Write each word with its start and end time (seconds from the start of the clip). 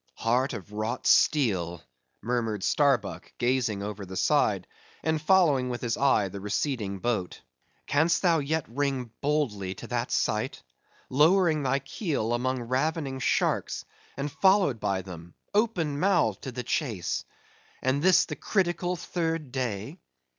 "Heart 0.15 0.53
of 0.53 0.71
wrought 0.73 1.05
steel!" 1.05 1.83
murmured 2.23 2.63
Starbuck 2.63 3.31
gazing 3.37 3.83
over 3.83 4.03
the 4.03 4.15
side, 4.17 4.65
and 5.03 5.21
following 5.21 5.69
with 5.69 5.81
his 5.81 5.95
eyes 5.95 6.31
the 6.31 6.39
receding 6.39 6.97
boat—"canst 6.97 8.23
thou 8.23 8.39
yet 8.39 8.65
ring 8.67 9.11
boldly 9.21 9.75
to 9.75 9.85
that 9.85 10.09
sight?—lowering 10.09 11.61
thy 11.61 11.77
keel 11.77 12.33
among 12.33 12.63
ravening 12.63 13.19
sharks, 13.19 13.85
and 14.17 14.31
followed 14.31 14.79
by 14.79 15.03
them, 15.03 15.35
open 15.53 15.99
mouthed 15.99 16.41
to 16.45 16.51
the 16.51 16.63
chase; 16.63 17.23
and 17.83 18.01
this 18.01 18.25
the 18.25 18.35
critical 18.35 18.95
third 18.95 19.51
day? 19.51 19.99